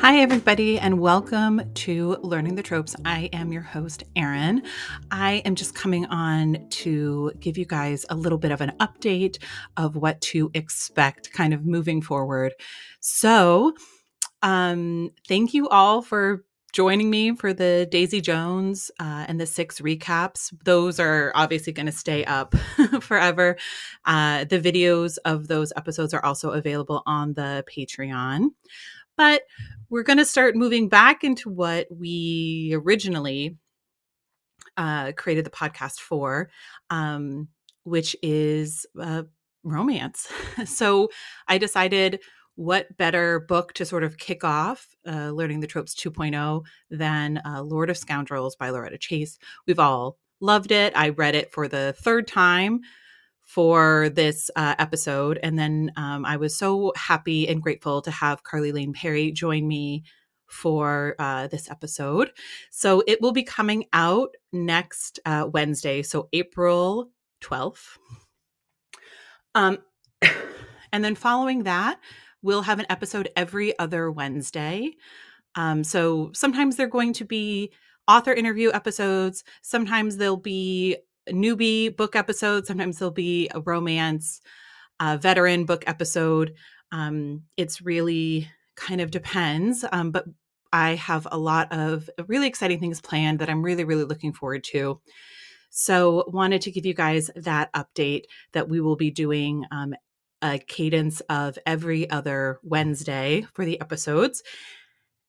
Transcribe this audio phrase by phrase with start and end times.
[0.00, 2.94] Hi, everybody, and welcome to Learning the Tropes.
[3.04, 4.62] I am your host, Erin.
[5.10, 9.42] I am just coming on to give you guys a little bit of an update
[9.76, 12.54] of what to expect kind of moving forward.
[13.00, 13.74] So,
[14.40, 19.80] um, thank you all for joining me for the Daisy Jones uh, and the six
[19.80, 20.52] recaps.
[20.64, 22.54] Those are obviously going to stay up
[23.00, 23.56] forever.
[24.04, 28.48] Uh, the videos of those episodes are also available on the Patreon.
[29.16, 29.42] But
[29.90, 33.56] we're going to start moving back into what we originally
[34.76, 36.50] uh, created the podcast for,
[36.90, 37.48] um,
[37.82, 39.24] which is uh,
[39.64, 40.28] romance.
[40.66, 41.08] so
[41.48, 42.20] I decided
[42.58, 47.62] what better book to sort of kick off uh, Learning the Tropes 2.0 than uh,
[47.62, 49.38] Lord of Scoundrels by Loretta Chase.
[49.68, 50.92] We've all loved it.
[50.96, 52.80] I read it for the third time
[53.44, 55.38] for this uh, episode.
[55.40, 59.68] And then um, I was so happy and grateful to have Carly Lane Perry join
[59.68, 60.02] me
[60.48, 62.32] for uh, this episode.
[62.72, 67.98] So it will be coming out next uh, Wednesday, so April 12th.
[69.54, 69.78] Um,
[70.92, 72.00] and then following that,
[72.42, 74.92] we'll have an episode every other Wednesday.
[75.54, 77.72] Um, so sometimes they're going to be
[78.06, 80.96] author interview episodes, sometimes they'll be
[81.32, 82.66] newbie book episode.
[82.66, 84.40] Sometimes there'll be a romance,
[85.00, 86.54] a veteran book episode.
[86.92, 89.84] Um, it's really kind of depends.
[89.90, 90.24] Um, but
[90.72, 94.64] I have a lot of really exciting things planned that I'm really, really looking forward
[94.64, 95.00] to.
[95.70, 99.94] So, wanted to give you guys that update that we will be doing um,
[100.42, 104.42] a cadence of every other Wednesday for the episodes.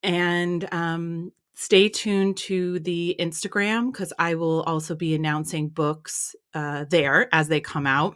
[0.04, 6.86] And um, stay tuned to the Instagram because I will also be announcing books uh,
[6.90, 8.16] there as they come out.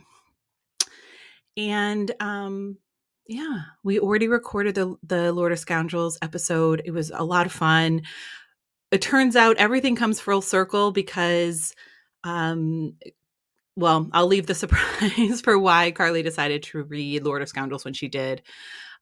[1.58, 2.78] And um,
[3.28, 6.82] yeah, we already recorded the the Lord of Scoundrels episode.
[6.86, 8.04] It was a lot of fun.
[8.92, 11.74] It turns out everything comes full circle because
[12.24, 12.94] um
[13.76, 17.94] well, I'll leave the surprise for why Carly decided to read Lord of Scoundrels when
[17.94, 18.42] she did.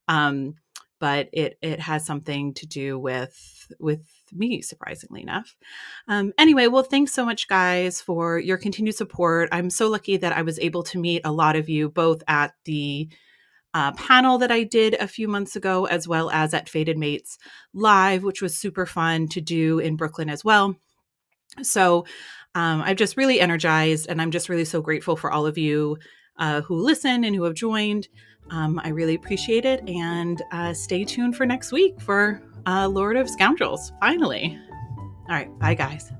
[0.07, 0.55] Um,
[0.99, 5.55] but it it has something to do with with me, surprisingly enough.
[6.07, 9.49] Um, anyway, well, thanks so much, guys, for your continued support.
[9.51, 12.53] I'm so lucky that I was able to meet a lot of you both at
[12.65, 13.09] the
[13.73, 17.37] uh, panel that I did a few months ago, as well as at Fated Mates
[17.73, 20.75] Live, which was super fun to do in Brooklyn as well.
[21.61, 22.05] So
[22.55, 25.97] um, I'm just really energized, and I'm just really so grateful for all of you
[26.37, 28.07] uh, who listen and who have joined.
[28.49, 33.15] Um, I really appreciate it, and uh, stay tuned for next week for uh, Lord
[33.15, 34.59] of Scoundrels, finally.
[35.29, 35.59] All right.
[35.59, 36.11] Bye, guys.